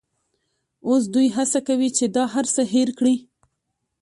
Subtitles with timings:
[0.87, 3.15] اوس دوی هڅه کوي چې دا هرڅه هېر کړي.